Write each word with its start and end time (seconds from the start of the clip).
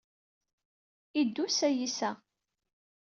Idus 1.21 1.57
ayyis 1.67 1.99
a. 2.09 2.11